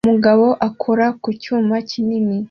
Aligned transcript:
Umugabo 0.07 0.45
akora 0.67 1.05
ku 1.21 1.29
cyuma 1.41 1.75
kinini 1.89 2.37